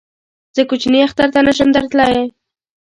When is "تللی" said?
1.91-2.23